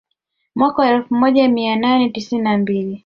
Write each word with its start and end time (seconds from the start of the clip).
Mwaka 0.55 0.81
wa 0.81 0.89
elfu 0.89 1.15
moja 1.15 1.47
mia 1.49 1.75
nane 1.75 2.09
tisini 2.09 2.41
na 2.41 2.57
mbili 2.57 2.99